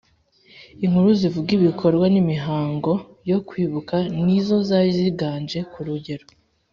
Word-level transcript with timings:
Inkuru 0.85 1.09
zivuga 1.19 1.49
ibikorwa 1.57 2.05
n 2.13 2.15
imihango 2.23 2.91
yo 3.29 3.37
kwibuka 3.47 3.95
ni 4.23 4.39
zo 4.45 4.57
zari 4.67 4.91
ziganje 4.99 5.59
ku 5.71 5.79
rugero 5.87 6.25